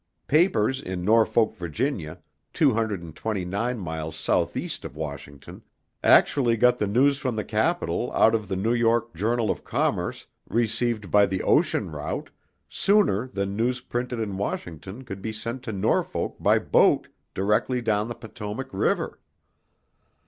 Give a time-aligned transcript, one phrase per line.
[0.25, 2.17] Papers in Norfolk, Va.,
[2.53, 5.61] two hundred and twenty nine miles south east of Washington
[6.03, 10.25] actually got the news from the capitol out of the New York Journal of Commerce
[10.49, 12.31] received by the ocean route,
[12.67, 18.07] sooner than news printed in Washington could be sent to Norfolk by boat directly down
[18.07, 19.19] the Potomac River.